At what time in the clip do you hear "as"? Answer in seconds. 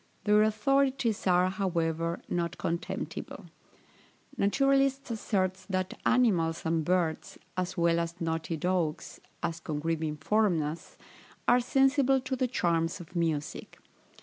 7.55-7.77, 7.99-8.19, 9.43-9.59